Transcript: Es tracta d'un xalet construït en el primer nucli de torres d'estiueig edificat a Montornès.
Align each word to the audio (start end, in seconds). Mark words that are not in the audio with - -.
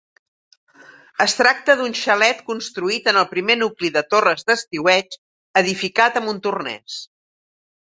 Es 1.25 1.35
tracta 1.41 1.75
d'un 1.81 1.93
xalet 1.99 2.41
construït 2.47 3.11
en 3.13 3.21
el 3.21 3.29
primer 3.35 3.59
nucli 3.61 3.93
de 3.99 4.05
torres 4.15 4.49
d'estiueig 4.49 5.21
edificat 5.65 6.19
a 6.23 6.27
Montornès. 6.31 7.01